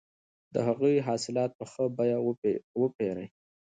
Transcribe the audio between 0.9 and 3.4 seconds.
حاصلات په ښه بیه وپېرئ.